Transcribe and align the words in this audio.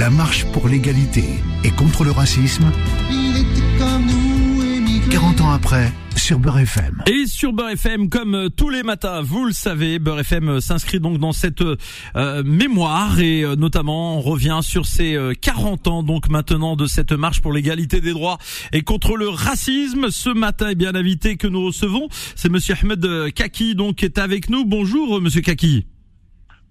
La 0.00 0.08
marche 0.08 0.46
pour 0.46 0.66
l'égalité 0.66 1.24
et 1.62 1.70
contre 1.72 2.04
le 2.04 2.10
racisme. 2.10 2.72
40 5.10 5.40
ans 5.42 5.50
après, 5.50 5.92
sur 6.16 6.38
Beurre 6.38 6.60
FM. 6.60 7.02
Et 7.06 7.26
sur 7.26 7.52
Beurre 7.52 7.68
FM, 7.72 8.08
comme 8.08 8.34
euh, 8.34 8.48
tous 8.48 8.70
les 8.70 8.82
matins, 8.82 9.20
vous 9.20 9.44
le 9.44 9.52
savez, 9.52 9.98
Beurre 9.98 10.20
FM 10.20 10.48
euh, 10.48 10.60
s'inscrit 10.62 11.00
donc 11.00 11.18
dans 11.18 11.32
cette 11.32 11.60
euh, 11.60 12.42
mémoire 12.42 13.20
et 13.20 13.44
notamment 13.58 14.16
on 14.16 14.22
revient 14.22 14.60
sur 14.62 14.86
ces 14.86 15.18
40 15.38 15.86
ans 15.88 16.02
donc 16.02 16.30
maintenant 16.30 16.76
de 16.76 16.86
cette 16.86 17.12
marche 17.12 17.42
pour 17.42 17.52
l'égalité 17.52 18.00
des 18.00 18.14
droits 18.14 18.38
et 18.72 18.80
contre 18.80 19.18
le 19.18 19.28
racisme. 19.28 20.08
Ce 20.08 20.30
matin, 20.30 20.70
est 20.70 20.76
bien 20.76 20.94
invité 20.94 21.36
que 21.36 21.46
nous 21.46 21.66
recevons, 21.66 22.08
c'est 22.36 22.48
Monsieur 22.48 22.74
Ahmed 22.80 23.34
Kaki 23.34 23.74
donc 23.74 23.96
qui 23.96 24.06
est 24.06 24.16
avec 24.16 24.48
nous. 24.48 24.64
Bonjour 24.64 25.20
Monsieur 25.20 25.42
Kaki. 25.42 25.84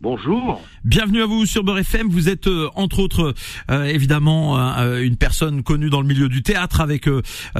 Bonjour. 0.01 0.61
Bienvenue 0.85 1.21
à 1.21 1.25
vous 1.25 1.45
sur 1.45 1.65
Beurre 1.65 1.79
FM. 1.79 2.07
Vous 2.07 2.29
êtes 2.29 2.47
euh, 2.47 2.69
entre 2.75 2.99
autres 2.99 3.33
euh, 3.69 3.83
évidemment 3.83 4.57
euh, 4.57 5.01
une 5.01 5.17
personne 5.17 5.61
connue 5.61 5.89
dans 5.89 5.99
le 5.99 6.07
milieu 6.07 6.29
du 6.29 6.41
théâtre 6.41 6.79
avec 6.79 7.09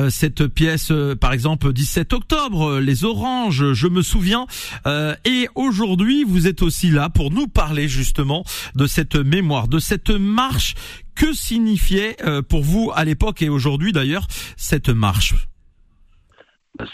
cette 0.09 0.47
pièce 0.47 0.93
par 1.19 1.33
exemple 1.33 1.73
17 1.73 2.13
octobre, 2.13 2.79
Les 2.79 3.03
Oranges, 3.03 3.73
je 3.73 3.87
me 3.87 4.01
souviens. 4.01 4.45
et 4.85 5.49
aujourd'hui, 5.55 6.23
vous 6.23 6.47
êtes 6.47 6.61
aussi 6.61 6.89
là 6.89 7.09
pour 7.09 7.31
nous 7.31 7.47
parler 7.47 7.89
justement 7.89 8.45
de 8.75 8.87
cette 8.87 9.15
mémoire, 9.15 9.67
de 9.67 9.79
cette 9.79 10.09
marche. 10.09 10.75
Que 11.15 11.33
signifiait 11.33 12.15
pour 12.47 12.63
vous 12.63 12.91
à 12.95 13.03
l'époque 13.03 13.41
et 13.41 13.49
aujourd'hui 13.49 13.91
d'ailleurs 13.91 14.27
cette 14.55 14.89
marche? 14.89 15.35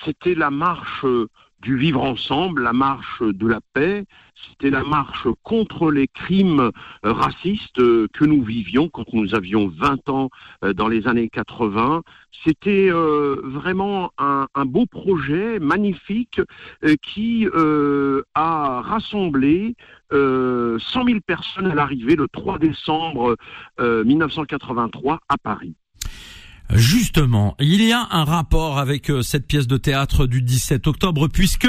C'était 0.05 0.33
la 0.35 0.49
marche 0.49 1.05
du 1.61 1.77
vivre 1.77 2.01
ensemble, 2.01 2.63
la 2.63 2.73
marche 2.73 3.21
de 3.21 3.47
la 3.47 3.59
paix, 3.73 4.05
c'était 4.49 4.69
la 4.69 4.83
marche 4.83 5.27
contre 5.43 5.91
les 5.91 6.07
crimes 6.07 6.71
euh, 7.05 7.13
racistes 7.13 7.79
euh, 7.79 8.07
que 8.13 8.25
nous 8.25 8.43
vivions 8.43 8.89
quand 8.89 9.11
nous 9.13 9.35
avions 9.35 9.67
20 9.67 10.09
ans 10.09 10.29
euh, 10.63 10.73
dans 10.73 10.87
les 10.87 11.07
années 11.07 11.29
80. 11.29 12.03
C'était 12.43 12.89
vraiment 12.91 14.11
un, 14.17 14.47
beau 14.65 14.85
projet 14.85 15.57
magnifique 15.57 16.41
qui 17.01 17.47
a 18.35 18.81
rassemblé 18.81 19.75
100 20.11 20.77
000 20.79 21.19
personnes 21.25 21.67
à 21.67 21.75
l'arrivée 21.75 22.15
le 22.15 22.27
3 22.27 22.59
décembre 22.59 23.37
1983 23.79 25.21
à 25.27 25.37
Paris. 25.37 25.75
Justement, 26.73 27.55
il 27.59 27.83
y 27.83 27.91
a 27.93 28.07
un 28.09 28.23
rapport 28.23 28.79
avec 28.79 29.11
euh, 29.11 29.21
cette 29.21 29.45
pièce 29.45 29.67
de 29.67 29.77
théâtre 29.77 30.25
du 30.25 30.41
17 30.41 30.87
octobre 30.87 31.27
puisque 31.27 31.67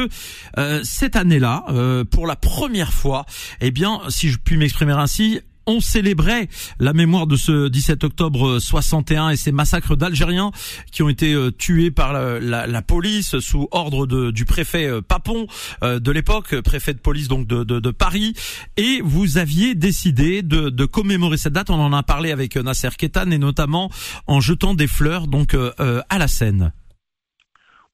euh, 0.58 0.80
cette 0.84 1.16
année-là, 1.16 1.64
euh, 1.68 2.04
pour 2.04 2.26
la 2.26 2.34
première 2.34 2.92
fois, 2.92 3.26
eh 3.60 3.70
bien, 3.70 4.00
si 4.08 4.30
je 4.30 4.38
puis 4.38 4.56
m'exprimer 4.56 4.92
ainsi, 4.92 5.40
on 5.66 5.80
célébrait 5.80 6.48
la 6.78 6.92
mémoire 6.92 7.26
de 7.26 7.36
ce 7.36 7.68
17 7.68 8.04
octobre 8.04 8.58
61 8.58 9.30
et 9.30 9.36
ces 9.36 9.52
massacres 9.52 9.96
d'Algériens 9.96 10.52
qui 10.92 11.02
ont 11.02 11.08
été 11.08 11.34
euh, 11.34 11.50
tués 11.50 11.90
par 11.90 12.12
la, 12.12 12.82
police 12.82 13.38
sous 13.40 13.68
ordre 13.72 14.30
du 14.30 14.44
préfet 14.44 14.86
euh, 14.86 15.00
Papon 15.02 15.46
euh, 15.82 15.98
de 15.98 16.10
l'époque, 16.12 16.60
préfet 16.60 16.94
de 16.94 17.00
police 17.00 17.28
donc 17.28 17.46
de, 17.46 17.90
Paris. 17.90 18.34
Et 18.76 19.00
vous 19.02 19.38
aviez 19.38 19.74
décidé 19.74 20.42
de, 20.42 20.84
commémorer 20.84 21.36
cette 21.36 21.52
date. 21.52 21.70
On 21.70 21.80
en 21.80 21.92
a 21.92 22.02
parlé 22.02 22.30
avec 22.30 22.56
Nasser 22.56 22.90
Ketan 22.96 23.30
et 23.30 23.38
notamment 23.38 23.90
en 24.26 24.40
jetant 24.40 24.74
des 24.74 24.86
fleurs 24.86 25.26
donc 25.26 25.54
à 25.54 26.18
la 26.18 26.28
Seine. 26.28 26.72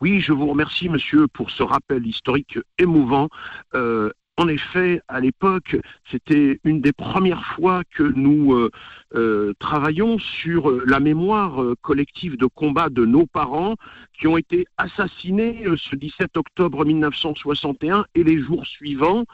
Oui, 0.00 0.20
je 0.20 0.32
vous 0.32 0.46
remercie, 0.46 0.88
monsieur, 0.88 1.28
pour 1.28 1.50
ce 1.50 1.62
rappel 1.62 2.06
historique 2.06 2.58
émouvant. 2.78 3.28
En 4.38 4.48
effet, 4.48 5.02
à 5.08 5.20
l'époque, 5.20 5.76
c'était 6.10 6.58
une 6.64 6.80
des 6.80 6.92
premières 6.92 7.44
fois 7.54 7.82
que 7.94 8.02
nous 8.02 8.54
euh, 8.54 8.70
euh, 9.14 9.52
travaillons 9.58 10.18
sur 10.18 10.70
la 10.86 11.00
mémoire 11.00 11.62
euh, 11.62 11.74
collective 11.82 12.38
de 12.38 12.46
combat 12.46 12.88
de 12.88 13.04
nos 13.04 13.26
parents 13.26 13.76
qui 14.18 14.26
ont 14.26 14.38
été 14.38 14.64
assassinés 14.78 15.64
ce 15.76 15.96
17 15.96 16.38
octobre 16.38 16.82
1961 16.86 18.06
et 18.14 18.24
les 18.24 18.40
jours 18.40 18.64
suivants 18.66 19.24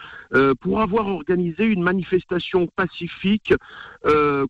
pour 0.60 0.80
avoir 0.80 1.08
organisé 1.08 1.64
une 1.64 1.82
manifestation 1.82 2.66
pacifique 2.74 3.52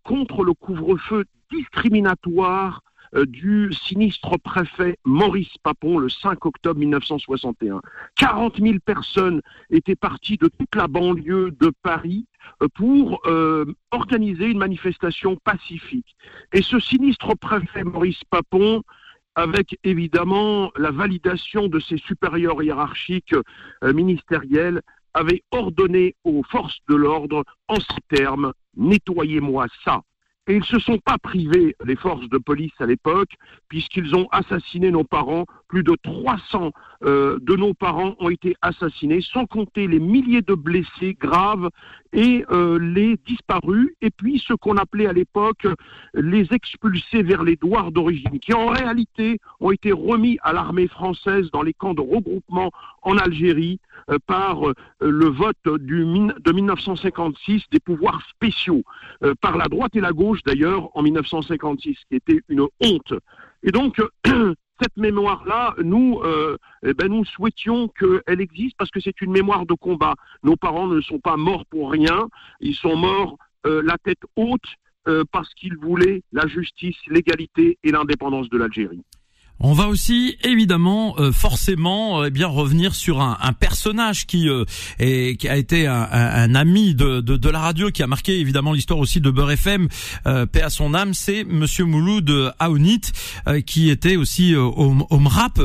contre 0.05 0.45
le 0.45 0.53
couvre-feu 0.55 1.25
discriminatoire 1.51 2.83
euh, 2.85 2.88
du 3.15 3.73
sinistre 3.73 4.39
préfet 4.39 4.99
Maurice 5.05 5.57
Papon 5.63 5.99
le 5.99 6.09
5 6.09 6.45
octobre 6.45 6.79
1961. 6.79 7.81
40 8.17 8.59
000 8.61 8.79
personnes 8.85 9.41
étaient 9.71 9.97
parties 9.97 10.37
de 10.37 10.49
toute 10.49 10.75
la 10.75 10.89
banlieue 10.89 11.51
de 11.53 11.73
Paris 11.83 12.27
euh, 12.63 12.69
pour 12.75 13.21
euh, 13.27 13.65
organiser 13.91 14.47
une 14.47 14.59
manifestation 14.59 15.37
pacifique. 15.37 16.17
Et 16.53 16.63
ce 16.63 16.79
sinistre 16.81 17.35
préfet 17.37 17.85
Maurice 17.85 18.23
Papon, 18.31 18.83
avec 19.35 19.79
évidemment 19.85 20.71
la 20.77 20.91
validation 20.91 21.69
de 21.69 21.79
ses 21.79 21.99
supérieurs 21.99 22.63
hiérarchiques 22.63 23.35
ministériels, 23.83 24.83
avait 25.15 25.43
ordonné 25.51 26.15
aux 26.25 26.43
forces 26.43 26.79
de 26.89 26.95
l'ordre 26.95 27.45
en 27.69 27.77
ces 27.77 28.17
termes, 28.17 28.53
nettoyez-moi 28.77 29.67
ça. 29.85 30.03
Et 30.49 30.55
ils 30.55 30.61
ne 30.61 30.65
se 30.65 30.79
sont 30.79 30.99
pas 30.99 31.19
privés, 31.19 31.77
les 31.85 31.97
forces 31.97 32.29
de 32.31 32.39
police 32.39 32.73
à 32.79 32.87
l'époque, 32.87 33.29
puisqu'ils 33.69 34.17
ont 34.17 34.29
assassiné 34.33 34.91
nos 34.91 35.05
parents. 35.05 35.45
Plus 35.69 35.83
de 35.83 35.95
300 36.03 36.73
euh, 37.05 37.39
de 37.43 37.55
nos 37.55 37.75
parents 37.75 38.17
ont 38.19 38.31
été 38.31 38.57
assassinés, 38.63 39.21
sans 39.21 39.45
compter 39.45 39.87
les 39.87 40.01
milliers 40.01 40.41
de 40.41 40.55
blessés 40.55 41.15
graves 41.21 41.69
et 42.15 42.47
euh, 42.51 42.79
les 42.79 43.19
disparus, 43.27 43.91
et 44.01 44.11
puis 44.11 44.43
ce 44.45 44.55
qu'on 44.55 44.79
appelait 44.79 45.07
à 45.07 45.13
l'époque 45.13 45.67
les 46.15 46.47
expulsés 46.53 47.23
vers 47.23 47.43
les 47.43 47.57
douars 47.57 47.93
d'origine, 47.93 48.41
qui 48.41 48.55
en 48.55 48.69
réalité 48.69 49.41
ont 49.61 49.71
été 49.71 49.93
remis 49.93 50.39
à 50.43 50.55
l'armée 50.55 50.89
française 50.89 51.51
dans 51.53 51.63
les 51.63 51.75
camps 51.75 51.93
de 51.93 52.01
regroupement 52.01 52.71
en 53.03 53.19
Algérie 53.19 53.81
par 54.27 54.61
le 55.01 55.27
vote 55.27 55.57
de 55.65 56.53
1956 56.53 57.65
des 57.71 57.81
pouvoirs 57.81 58.23
spéciaux, 58.31 58.83
par 59.41 59.57
la 59.57 59.67
droite 59.67 59.95
et 59.97 60.01
la 60.01 60.13
gauche 60.13 60.43
d'ailleurs 60.45 60.89
en 60.97 61.03
1956, 61.03 61.97
qui 62.09 62.17
était 62.17 62.41
une 62.49 62.67
honte. 62.81 63.15
Et 63.63 63.71
donc, 63.71 64.01
cette 64.81 64.97
mémoire-là, 64.97 65.75
nous, 65.83 66.21
euh, 66.23 66.57
eh 66.85 66.95
ben, 66.95 67.09
nous 67.09 67.25
souhaitions 67.25 67.89
qu'elle 67.89 68.41
existe 68.41 68.77
parce 68.77 68.91
que 68.91 69.01
c'est 69.01 69.21
une 69.21 69.33
mémoire 69.33 69.67
de 69.67 69.75
combat. 69.75 70.15
Nos 70.43 70.57
parents 70.57 70.87
ne 70.87 71.01
sont 71.01 71.19
pas 71.19 71.37
morts 71.37 71.67
pour 71.67 71.91
rien, 71.91 72.29
ils 72.61 72.75
sont 72.75 72.97
morts 72.97 73.37
euh, 73.67 73.83
la 73.85 73.97
tête 73.99 74.21
haute 74.37 74.61
euh, 75.09 75.25
parce 75.33 75.53
qu'ils 75.55 75.77
voulaient 75.77 76.23
la 76.33 76.47
justice, 76.47 76.97
l'égalité 77.09 77.79
et 77.83 77.91
l'indépendance 77.91 78.49
de 78.51 78.59
l'Algérie. 78.59 79.03
On 79.61 79.73
va 79.73 79.89
aussi 79.89 80.37
évidemment 80.45 81.17
euh, 81.19 81.33
forcément 81.33 82.23
euh, 82.23 82.27
eh 82.29 82.31
bien 82.31 82.47
revenir 82.47 82.95
sur 82.95 83.21
un, 83.21 83.37
personnage 83.59 84.27
qui 84.27 84.49
euh, 84.49 84.65
qui 84.99 85.49
a 85.49 85.57
été 85.57 85.87
un, 85.87 86.55
ami 86.55 86.95
de, 86.95 87.49
la 87.49 87.59
radio 87.59 87.91
qui 87.91 88.03
a 88.03 88.07
marqué 88.07 88.39
évidemment 88.39 88.73
l'histoire 88.73 89.01
aussi 89.01 89.21
de 89.21 89.31
Beurre 89.31 89.53
FM 89.53 89.89
paix 90.53 90.63
à 90.63 90.71
son 90.71 90.95
âme. 90.95 91.15
C'est 91.15 91.45
monsieur 91.45 91.85
Mouloud 91.85 92.53
Aounit 92.59 93.01
qui 93.67 93.91
était 93.91 94.17
aussi 94.17 94.55
au, 94.55 95.07
au 95.09 95.19
MRAP 95.19 95.61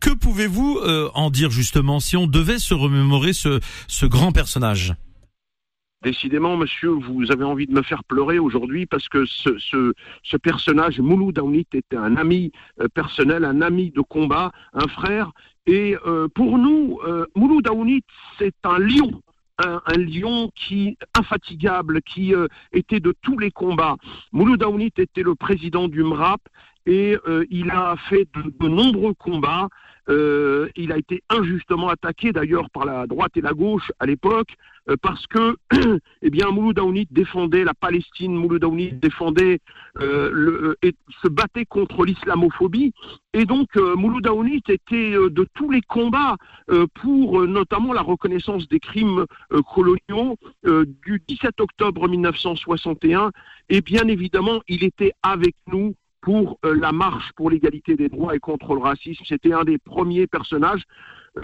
que 0.00 0.10
pouvez-vous 0.10 0.80
en 1.14 1.30
dire 1.30 1.50
justement 1.50 2.00
si 2.00 2.16
on 2.16 2.26
devait 2.26 2.58
se 2.58 2.74
remémorer 2.74 3.32
ce 3.32 4.06
grand 4.06 4.32
personnage? 4.32 4.94
Décidément, 6.02 6.56
monsieur, 6.56 6.90
vous 6.90 7.32
avez 7.32 7.42
envie 7.42 7.66
de 7.66 7.72
me 7.72 7.82
faire 7.82 8.04
pleurer 8.04 8.38
aujourd'hui 8.38 8.86
parce 8.86 9.08
que 9.08 9.24
ce, 9.26 9.92
personnage, 10.38 11.00
Mouloud 11.00 11.34
Daounit, 11.34 11.66
était 11.72 11.96
un 11.96 12.16
ami 12.16 12.52
euh, 12.80 12.86
personnel, 12.88 13.44
un 13.44 13.62
ami 13.62 13.90
de 13.90 14.00
combat, 14.00 14.52
un 14.74 14.86
frère. 14.86 15.32
Et 15.66 15.96
euh, 16.06 16.28
pour 16.28 16.56
nous, 16.56 17.00
euh, 17.04 17.26
Mouloud 17.34 17.66
c'est 18.38 18.54
un 18.64 18.78
lion. 18.78 19.22
Un, 19.60 19.80
lion 19.96 20.52
qui 20.54 20.96
infatigable, 21.18 22.00
qui 22.02 22.32
euh, 22.32 22.46
était 22.72 23.00
de 23.00 23.12
tous 23.22 23.36
les 23.38 23.50
combats. 23.50 23.96
Mouloud 24.30 24.60
Daounit 24.60 24.92
était 24.96 25.24
le 25.24 25.34
président 25.34 25.88
du 25.88 26.04
MRAP 26.04 26.40
et 26.86 27.16
il 27.50 27.70
a 27.70 27.96
fait 28.08 28.26
de 28.34 28.68
nombreux 28.68 29.12
combats. 29.12 29.68
Il 30.08 30.92
a 30.92 30.96
été 30.96 31.22
injustement 31.28 31.88
attaqué 31.88 32.32
d'ailleurs 32.32 32.70
par 32.70 32.86
la 32.86 33.06
droite 33.06 33.36
et 33.36 33.42
la 33.42 33.52
gauche 33.52 33.92
à 33.98 34.06
l'époque 34.06 34.54
parce 34.96 35.26
que 35.26 35.56
eh 36.22 36.30
bien 36.30 36.50
Mouloud 36.50 36.78
défendait 37.10 37.64
la 37.64 37.74
Palestine, 37.74 38.34
Mouloud 38.34 38.64
Aounit 38.64 38.92
défendait 38.92 39.60
euh, 40.00 40.30
le, 40.32 40.78
et 40.82 40.94
se 41.22 41.28
battait 41.28 41.66
contre 41.66 42.04
l'islamophobie 42.04 42.92
et 43.34 43.44
donc 43.44 43.68
Aounit 43.76 44.62
était 44.68 45.12
de 45.12 45.46
tous 45.54 45.70
les 45.70 45.82
combats 45.82 46.36
pour 46.94 47.42
notamment 47.46 47.92
la 47.92 48.02
reconnaissance 48.02 48.68
des 48.68 48.80
crimes 48.80 49.26
coloniaux 49.74 50.36
du 50.64 51.22
17 51.28 51.60
octobre 51.60 52.08
1961 52.08 53.30
et 53.68 53.80
bien 53.80 54.08
évidemment 54.08 54.60
il 54.68 54.84
était 54.84 55.12
avec 55.22 55.54
nous 55.66 55.94
pour 56.20 56.58
euh, 56.64 56.74
la 56.74 56.92
marche 56.92 57.32
pour 57.36 57.50
l'égalité 57.50 57.96
des 57.96 58.08
droits 58.08 58.34
et 58.34 58.38
contre 58.38 58.74
le 58.74 58.80
racisme. 58.80 59.24
C'était 59.26 59.52
un 59.52 59.64
des 59.64 59.78
premiers 59.78 60.26
personnages 60.26 60.82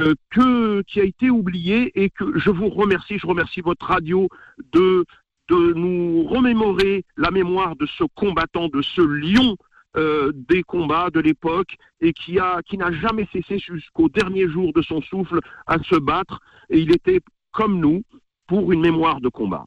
euh, 0.00 0.14
que, 0.30 0.82
qui 0.82 1.00
a 1.00 1.04
été 1.04 1.30
oublié 1.30 1.92
et 2.02 2.10
que 2.10 2.38
je 2.38 2.50
vous 2.50 2.68
remercie, 2.68 3.18
je 3.18 3.26
remercie 3.26 3.60
votre 3.60 3.86
radio 3.86 4.28
de 4.72 5.04
de 5.50 5.74
nous 5.74 6.24
remémorer 6.24 7.04
la 7.18 7.30
mémoire 7.30 7.76
de 7.76 7.86
ce 7.98 8.04
combattant, 8.14 8.68
de 8.68 8.80
ce 8.80 9.02
lion 9.02 9.56
euh, 9.96 10.32
des 10.48 10.62
combats 10.62 11.10
de 11.10 11.20
l'époque 11.20 11.76
et 12.00 12.12
qui 12.12 12.38
a 12.38 12.60
qui 12.66 12.78
n'a 12.78 12.90
jamais 12.92 13.28
cessé 13.32 13.58
jusqu'au 13.58 14.08
dernier 14.08 14.48
jour 14.48 14.72
de 14.72 14.82
son 14.82 15.00
souffle 15.02 15.38
à 15.66 15.78
se 15.84 15.96
battre 15.96 16.40
et 16.70 16.80
il 16.80 16.90
était 16.92 17.20
comme 17.52 17.78
nous 17.78 18.02
pour 18.46 18.72
une 18.72 18.80
mémoire 18.80 19.20
de 19.20 19.28
combat. 19.28 19.66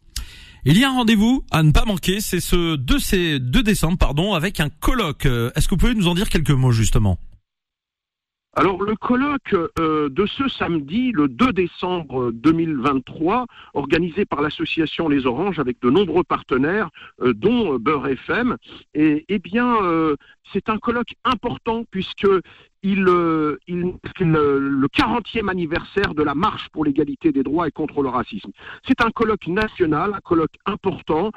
Il 0.66 0.78
y 0.78 0.84
a 0.84 0.90
un 0.90 0.96
rendez-vous 0.96 1.46
à 1.52 1.64
ne 1.64 1.72
pas 1.72 1.86
manquer, 1.86 2.19
c'est 2.19 2.42
ce 2.42 2.75
2, 2.75 3.40
2 3.40 3.64
décembre 3.64 3.98
pardon 3.98 4.34
avec 4.34 4.60
un 4.60 4.68
colloque. 4.69 5.25
Euh, 5.25 5.50
est-ce 5.56 5.68
que 5.69 5.75
vous 5.75 5.80
pouvez 5.80 5.96
nous 5.96 6.10
en 6.10 6.16
dire 6.16 6.28
quelques 6.28 6.52
mots 6.52 6.72
justement? 6.72 7.18
Alors 8.57 8.81
le 8.81 8.95
colloque 8.95 9.56
euh, 9.77 10.09
de 10.09 10.25
ce 10.25 10.48
samedi, 10.48 11.12
le 11.12 11.27
2 11.27 11.54
décembre 11.54 12.31
2023, 12.31 13.45
organisé 13.75 14.25
par 14.25 14.42
l'association 14.42 15.07
Les 15.07 15.27
Oranges 15.27 15.59
avec 15.59 15.80
de 15.80 15.92
nombreux 15.92 16.24
partenaires, 16.24 16.89
euh, 17.21 17.33
dont 17.33 17.77
Beurre 17.77 18.07
FM, 18.07 18.57
et, 18.95 19.25
eh 19.30 19.38
bien 19.38 19.75
euh, 19.83 20.15
c'est 20.54 20.69
un 20.69 20.80
colloque 20.80 21.13
important 21.24 21.83
puisque 21.92 22.27
il, 22.81 23.06
il, 23.68 23.94
le 24.21 24.88
40e 24.88 25.50
anniversaire 25.50 26.15
de 26.15 26.24
la 26.24 26.33
marche 26.33 26.69
pour 26.69 26.83
l'égalité 26.83 27.31
des 27.31 27.44
droits 27.44 27.68
et 27.68 27.71
contre 27.71 28.01
le 28.01 28.09
racisme. 28.09 28.51
C'est 28.88 29.01
un 29.01 29.12
colloque 29.12 29.48
national, 29.48 30.13
un 30.15 30.21
colloque 30.21 30.56
important 30.65 31.31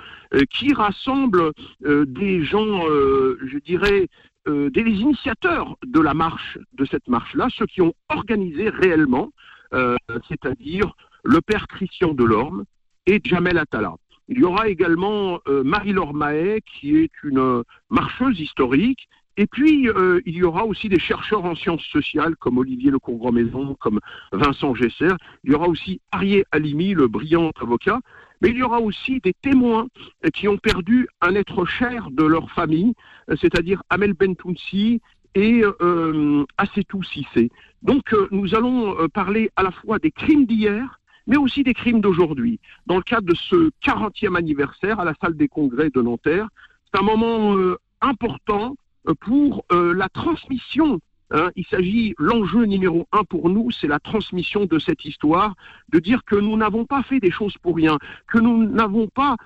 qui 0.51 0.73
rassemble 0.75 1.53
des 1.81 2.45
gens, 2.45 2.83
je 2.83 3.59
dirais, 3.59 4.07
euh, 4.49 4.71
des 4.71 4.81
initiateurs 4.81 5.77
de 5.85 6.01
la 6.01 6.15
marche, 6.15 6.59
de 6.73 6.87
cette 6.87 7.09
marche-là, 7.09 7.49
ceux 7.51 7.67
qui 7.67 7.83
ont 7.83 7.93
organisé 8.09 8.71
réellement, 8.71 9.31
euh, 9.75 9.97
c'est-à-dire 10.29 10.95
le 11.25 11.43
père 11.43 11.67
Christian 11.69 12.15
Delorme 12.15 12.65
et 13.07 13.21
Jamel 13.23 13.59
Attala. 13.59 13.95
Il 14.29 14.39
y 14.39 14.45
aura 14.45 14.69
également 14.69 15.41
euh, 15.47 15.63
Marie-Laure 15.63 16.15
Mahé, 16.15 16.63
qui 16.63 16.97
est 16.97 17.11
une 17.23 17.63
marcheuse 17.91 18.41
historique, 18.41 19.09
et 19.37 19.47
puis, 19.47 19.89
il 20.27 20.35
y 20.35 20.43
aura 20.43 20.67
aussi 20.67 20.91
des 20.91 20.99
chercheurs 20.99 21.47
en 21.47 21.55
sciences 21.55 21.85
sociales 21.85 22.37
comme 22.37 22.59
Olivier 22.59 22.91
Lecourgron-Maison, 22.91 23.75
comme 23.81 24.01
Vincent 24.33 24.75
Gesser. 24.75 25.15
Il 25.45 25.53
y 25.53 25.55
aura 25.55 25.67
aussi 25.69 26.03
Arié 26.13 26.45
Alimi, 26.51 26.93
le 26.93 27.09
brillant 27.09 27.51
avocat. 27.59 28.01
Mais 28.41 28.51
il 28.51 28.57
y 28.57 28.63
aura 28.63 28.81
aussi 28.81 29.21
des 29.21 29.35
témoins 29.35 29.87
qui 30.33 30.49
ont 30.49 30.57
perdu 30.57 31.09
un 31.21 31.35
être 31.35 31.65
cher 31.67 32.11
de 32.11 32.25
leur 32.25 32.51
famille, 32.51 32.95
c'est-à-dire 33.29 33.83
Amel 33.91 34.15
Bentounsi 34.15 35.01
et 35.35 35.63
euh, 35.63 36.45
Assetou 36.59 37.03
Sissé. 37.03 37.51
Donc 37.83 38.13
euh, 38.13 38.29
nous 38.31 38.55
allons 38.55 38.99
euh, 38.99 39.09
parler 39.09 39.51
à 39.57 39.63
la 39.63 39.71
fois 39.71 39.99
des 39.99 40.11
crimes 40.11 40.47
d'hier, 40.47 41.01
mais 41.27 41.37
aussi 41.37 41.63
des 41.63 41.75
crimes 41.75 42.01
d'aujourd'hui. 42.01 42.61
Dans 42.87 42.97
le 42.97 43.03
cadre 43.03 43.27
de 43.27 43.35
ce 43.35 43.71
40e 43.85 44.37
anniversaire 44.37 45.01
à 45.01 45.05
la 45.05 45.15
salle 45.21 45.37
des 45.37 45.49
congrès 45.49 45.91
de 45.91 46.03
Nanterre, 46.03 46.49
c'est 46.93 47.01
un 47.01 47.05
moment 47.05 47.57
euh, 47.57 47.79
important 48.01 48.77
pour 49.21 49.65
la 49.71 50.09
transmission 50.11 51.01
Hein, 51.33 51.51
il 51.55 51.65
s'agit, 51.67 52.15
l'enjeu 52.19 52.65
numéro 52.65 53.07
un 53.13 53.23
pour 53.23 53.49
nous, 53.49 53.71
c'est 53.71 53.87
la 53.87 54.01
transmission 54.01 54.67
de 54.67 54.79
cette 54.81 55.05
histoire, 55.05 55.55
de 55.91 56.01
dire 56.01 56.25
que 56.25 56.35
nous 56.35 56.57
n'avons 56.57 56.85
pas 56.85 57.05
fait 57.05 57.21
des 57.21 57.31
choses 57.31 57.57
pour 57.59 57.77
rien, 57.77 57.99
que 58.27 58.39
nous 58.39 58.67
n'avons 58.67 59.07
pas 59.07 59.37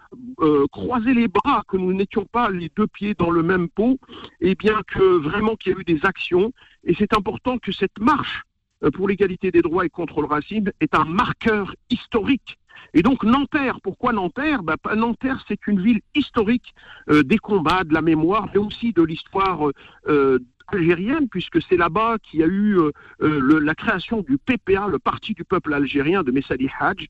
euh, 0.41 0.65
croisé 0.73 1.13
les 1.13 1.29
bras, 1.29 1.63
que 1.69 1.77
nous 1.77 1.93
n'étions 1.93 2.25
pas 2.25 2.49
les 2.51 2.71
deux 2.75 2.87
pieds 2.87 3.15
dans 3.15 3.31
le 3.31 3.43
même 3.43 3.69
pot, 3.69 3.99
et 4.41 4.55
bien 4.55 4.81
que 4.87 5.19
vraiment 5.19 5.57
qu'il 5.57 5.73
y 5.73 5.77
a 5.77 5.79
eu 5.79 5.85
des 5.85 6.07
actions. 6.07 6.53
Et 6.85 6.95
c'est 6.99 7.15
important 7.15 7.59
que 7.59 7.73
cette 7.73 7.99
marche 7.99 8.43
euh, 8.83 8.91
pour 8.91 9.09
l'égalité 9.09 9.51
des 9.51 9.61
droits 9.61 9.85
et 9.85 9.91
contre 9.91 10.23
le 10.23 10.27
racisme 10.27 10.71
est 10.81 10.95
un 10.95 11.05
marqueur 11.05 11.75
historique. 11.91 12.59
Et 12.93 13.03
donc 13.03 13.25
Nanterre, 13.25 13.81
pourquoi 13.83 14.13
Nanterre? 14.13 14.63
Bah, 14.63 14.77
Nanterre, 14.95 15.43
c'est 15.49 15.67
une 15.67 15.81
ville 15.81 16.01
historique 16.15 16.75
euh, 17.11 17.23
des 17.23 17.39
combats, 17.39 17.85
de 17.85 17.93
la 17.93 18.03
mémoire, 18.03 18.49
mais 18.55 18.61
aussi 18.61 18.93
de 18.93 19.03
l'histoire 19.03 19.69
euh, 20.09 20.39
algérienne, 20.69 21.29
puisque 21.29 21.61
c'est 21.69 21.77
là-bas 21.77 22.17
qu'il 22.23 22.41
y 22.41 22.43
a 22.43 22.47
eu 22.47 22.79
euh, 22.79 22.91
euh, 23.23 23.61
la 23.61 23.75
création 23.75 24.23
du 24.23 24.39
PPA, 24.39 24.89
le 24.89 24.99
Parti 24.99 25.35
du 25.35 25.45
peuple 25.45 25.75
algérien 25.75 26.23
de 26.23 26.31
Messali 26.31 26.69
Hadj. 26.81 27.07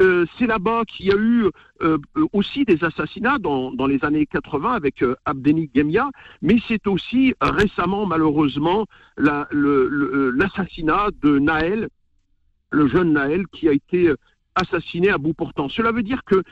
Euh, 0.00 0.26
c'est 0.38 0.46
là-bas 0.46 0.84
qu'il 0.86 1.06
y 1.06 1.12
a 1.12 1.16
eu 1.16 1.46
aussi 2.32 2.64
des 2.64 2.82
assassinats 2.82 3.38
dans, 3.38 3.70
dans, 3.70 3.86
les 3.86 4.04
années 4.04 4.26
80 4.26 4.72
avec 4.72 5.04
Abdeni 5.24 5.70
Gemia, 5.72 6.10
mais 6.42 6.56
c'est 6.66 6.88
aussi 6.88 7.34
récemment, 7.40 8.04
malheureusement, 8.04 8.86
l'assassinat 9.16 11.10
de 11.22 11.38
Naël, 11.38 11.88
le 12.70 12.88
jeune 12.88 13.12
Naël, 13.12 13.46
qui 13.52 13.68
a 13.68 13.72
été 13.72 14.12
assassiné 14.56 15.10
à 15.10 15.18
bout 15.18 15.34
portant. 15.34 15.68
Cela 15.68 15.92
veut 15.92 16.02
dire 16.02 16.24
que 16.24 16.42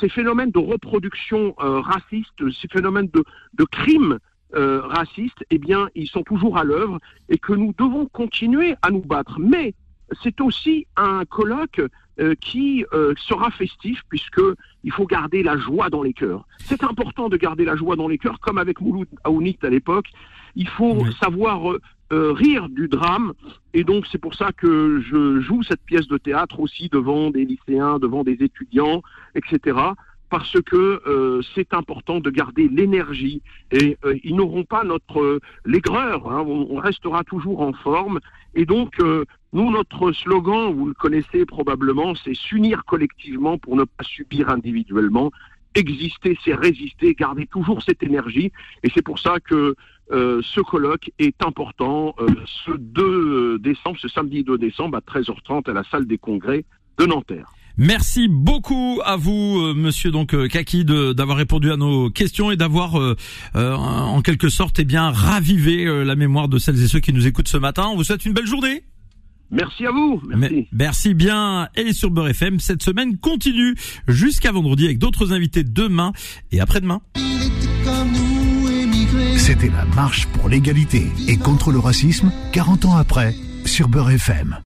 ces 0.00 0.08
phénomènes 0.08 0.50
de 0.50 0.58
reproduction 0.58 1.54
raciste, 1.58 2.50
ces 2.60 2.66
phénomènes 2.66 3.08
de, 3.08 3.22
de 3.54 3.64
crimes 3.64 4.18
euh, 4.54 4.82
racistes, 4.82 5.44
eh 5.50 5.58
bien, 5.58 5.88
ils 5.94 6.08
sont 6.08 6.22
toujours 6.22 6.58
à 6.58 6.64
l'œuvre 6.64 6.98
et 7.28 7.38
que 7.38 7.52
nous 7.52 7.74
devons 7.78 8.06
continuer 8.06 8.74
à 8.82 8.90
nous 8.90 9.00
battre. 9.00 9.38
Mais 9.38 9.74
c'est 10.22 10.40
aussi 10.40 10.86
un 10.96 11.24
colloque 11.24 11.80
euh, 12.20 12.34
qui 12.40 12.84
euh, 12.92 13.14
sera 13.16 13.50
festif 13.50 14.02
puisque 14.10 14.42
il 14.84 14.92
faut 14.92 15.06
garder 15.06 15.42
la 15.42 15.56
joie 15.56 15.88
dans 15.88 16.02
les 16.02 16.12
cœurs. 16.12 16.46
C'est 16.58 16.84
important 16.84 17.28
de 17.28 17.36
garder 17.36 17.64
la 17.64 17.76
joie 17.76 17.96
dans 17.96 18.08
les 18.08 18.18
cœurs, 18.18 18.40
comme 18.40 18.58
avec 18.58 18.80
Mouloud 18.80 19.08
Aounit 19.24 19.58
à 19.62 19.70
l'époque. 19.70 20.08
Il 20.54 20.68
faut 20.68 21.06
savoir 21.12 21.76
rire 22.10 22.68
du 22.68 22.88
drame 22.88 23.32
et 23.72 23.84
donc 23.84 24.06
c'est 24.12 24.18
pour 24.18 24.34
ça 24.34 24.52
que 24.52 25.00
je 25.00 25.40
joue 25.40 25.62
cette 25.62 25.80
pièce 25.80 26.06
de 26.08 26.18
théâtre 26.18 26.60
aussi 26.60 26.90
devant 26.90 27.30
des 27.30 27.46
lycéens, 27.46 27.98
devant 27.98 28.22
des 28.22 28.36
étudiants, 28.42 29.02
etc 29.34 29.94
parce 30.32 30.58
que 30.62 31.02
euh, 31.06 31.42
c'est 31.54 31.74
important 31.74 32.18
de 32.18 32.30
garder 32.30 32.66
l'énergie 32.66 33.42
et 33.70 33.98
euh, 34.06 34.16
ils 34.24 34.34
n'auront 34.34 34.64
pas 34.64 34.82
notre 34.82 35.40
l'aigreur, 35.66 36.32
hein, 36.32 36.42
on, 36.46 36.76
restera 36.76 37.22
toujours 37.22 37.60
en 37.60 37.74
forme 37.74 38.18
et 38.54 38.64
donc 38.64 38.98
euh, 39.00 39.26
nous 39.52 39.70
notre 39.70 40.12
slogan, 40.12 40.72
vous 40.72 40.86
le 40.86 40.94
connaissez 40.94 41.44
probablement, 41.44 42.14
c'est 42.14 42.32
s'unir 42.34 42.86
collectivement 42.86 43.58
pour 43.58 43.76
ne 43.76 43.84
pas 43.84 44.04
subir 44.04 44.48
individuellement. 44.48 45.30
Exister, 45.74 46.38
c'est 46.42 46.54
résister, 46.54 47.12
garder 47.12 47.46
toujours 47.46 47.82
cette 47.82 48.02
énergie 48.02 48.52
et 48.82 48.88
c'est 48.94 49.02
pour 49.02 49.18
ça 49.18 49.38
que 49.38 49.74
ce 50.10 50.60
colloque 50.60 51.10
est 51.18 51.42
important 51.44 52.14
ce 52.46 52.72
2 52.72 53.58
décembre, 53.58 53.98
ce 53.98 54.08
samedi 54.08 54.44
2 54.44 54.56
décembre 54.56 54.96
à 54.96 55.00
13h30 55.00 55.68
à 55.70 55.74
la 55.74 55.84
salle 55.84 56.06
des 56.06 56.18
congrès 56.18 56.64
de 56.98 57.04
Nanterre. 57.04 57.52
Merci 57.76 58.28
beaucoup 58.28 59.00
à 59.04 59.16
vous, 59.16 59.60
euh, 59.60 59.74
Monsieur 59.74 60.10
donc 60.10 60.34
euh, 60.34 60.48
Kaki, 60.48 60.84
d'avoir 60.84 61.36
répondu 61.36 61.70
à 61.72 61.76
nos 61.76 62.10
questions 62.10 62.50
et 62.50 62.56
d'avoir, 62.56 62.98
euh, 62.98 63.16
en 63.54 64.20
quelque 64.22 64.48
sorte, 64.48 64.78
eh 64.78 64.84
bien, 64.84 65.10
ravivé 65.10 65.84
la 66.04 66.16
mémoire 66.16 66.48
de 66.48 66.58
celles 66.58 66.82
et 66.82 66.88
ceux 66.88 67.00
qui 67.00 67.12
nous 67.12 67.26
écoutent 67.26 67.48
ce 67.48 67.56
matin. 67.56 67.88
On 67.90 67.96
vous 67.96 68.04
souhaite 68.04 68.24
une 68.24 68.32
belle 68.32 68.46
journée. 68.46 68.84
Merci 69.50 69.84
à 69.84 69.90
vous. 69.90 70.22
Merci. 70.34 70.68
merci 70.72 71.14
bien. 71.14 71.68
Et 71.76 71.92
sur 71.92 72.10
Beurre 72.10 72.28
FM, 72.28 72.58
cette 72.58 72.82
semaine 72.82 73.18
continue 73.18 73.74
jusqu'à 74.08 74.50
vendredi 74.50 74.86
avec 74.86 74.98
d'autres 74.98 75.32
invités 75.32 75.62
demain 75.62 76.12
et 76.52 76.60
après-demain. 76.60 77.02
C'était 79.36 79.68
la 79.68 79.84
marche 79.94 80.26
pour 80.28 80.48
l'égalité 80.48 81.10
et 81.28 81.36
contre 81.36 81.70
le 81.70 81.78
racisme, 81.78 82.32
40 82.52 82.86
ans 82.86 82.96
après, 82.96 83.34
sur 83.66 83.88
Beurre 83.88 84.10
FM. 84.10 84.56